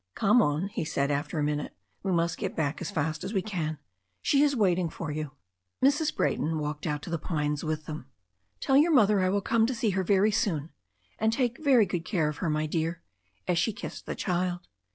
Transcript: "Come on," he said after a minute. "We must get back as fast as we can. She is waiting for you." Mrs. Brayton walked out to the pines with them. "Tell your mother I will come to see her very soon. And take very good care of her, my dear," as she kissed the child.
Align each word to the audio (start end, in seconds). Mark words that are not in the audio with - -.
"Come 0.15 0.41
on," 0.41 0.69
he 0.69 0.83
said 0.83 1.11
after 1.11 1.37
a 1.37 1.43
minute. 1.43 1.77
"We 2.01 2.11
must 2.11 2.39
get 2.39 2.55
back 2.55 2.81
as 2.81 2.89
fast 2.89 3.23
as 3.23 3.35
we 3.35 3.43
can. 3.43 3.77
She 4.19 4.41
is 4.41 4.55
waiting 4.55 4.89
for 4.89 5.11
you." 5.11 5.33
Mrs. 5.83 6.15
Brayton 6.15 6.57
walked 6.57 6.87
out 6.87 7.03
to 7.03 7.11
the 7.11 7.19
pines 7.19 7.63
with 7.63 7.85
them. 7.85 8.07
"Tell 8.59 8.75
your 8.75 8.93
mother 8.95 9.19
I 9.19 9.29
will 9.29 9.41
come 9.41 9.67
to 9.67 9.75
see 9.75 9.91
her 9.91 10.03
very 10.03 10.31
soon. 10.31 10.71
And 11.19 11.31
take 11.31 11.59
very 11.63 11.85
good 11.85 12.03
care 12.03 12.27
of 12.29 12.37
her, 12.37 12.49
my 12.49 12.65
dear," 12.65 13.03
as 13.47 13.59
she 13.59 13.73
kissed 13.73 14.07
the 14.07 14.15
child. 14.15 14.61